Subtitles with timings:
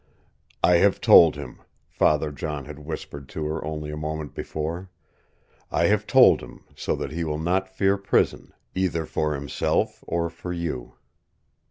[0.63, 4.89] "I have told him," Father John had whispered to her only a moment before.
[5.71, 10.31] "I have told him, so that he will not fear prison either for himself or
[10.31, 10.95] for you."